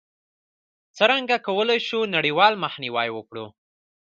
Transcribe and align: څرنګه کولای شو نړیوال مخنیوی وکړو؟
څرنګه 0.97 1.35
کولای 1.47 1.79
شو 1.87 1.99
نړیوال 2.15 2.53
مخنیوی 2.63 3.09
وکړو؟ 3.13 3.45